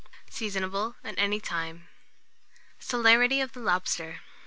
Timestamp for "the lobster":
3.53-4.21